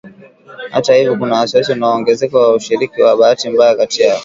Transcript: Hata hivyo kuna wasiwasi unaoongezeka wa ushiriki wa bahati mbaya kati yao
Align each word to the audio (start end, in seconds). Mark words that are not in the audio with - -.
Hata 0.71 0.95
hivyo 0.95 1.17
kuna 1.17 1.35
wasiwasi 1.39 1.71
unaoongezeka 1.71 2.39
wa 2.39 2.55
ushiriki 2.55 3.01
wa 3.01 3.17
bahati 3.17 3.49
mbaya 3.49 3.75
kati 3.75 4.01
yao 4.01 4.19